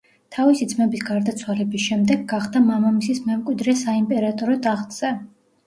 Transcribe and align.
თავისი 0.35 0.67
ძმების 0.69 1.03
გარდაცვალების 1.09 1.85
შემდეგ 1.91 2.25
გახდა 2.33 2.63
მამამისის 2.71 3.21
მემკვიდრე 3.29 3.79
საიმპერატორო 3.85 4.59
ტახტზე. 4.69 5.17